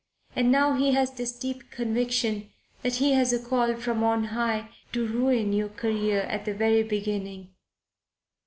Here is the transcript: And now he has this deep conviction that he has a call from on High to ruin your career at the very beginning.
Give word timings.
And 0.35 0.51
now 0.51 0.73
he 0.73 0.93
has 0.93 1.11
this 1.11 1.31
deep 1.37 1.69
conviction 1.69 2.49
that 2.81 2.95
he 2.95 3.11
has 3.11 3.31
a 3.31 3.37
call 3.37 3.75
from 3.75 4.03
on 4.03 4.23
High 4.33 4.69
to 4.93 5.05
ruin 5.05 5.53
your 5.53 5.69
career 5.69 6.21
at 6.21 6.43
the 6.45 6.55
very 6.55 6.81
beginning. 6.81 7.53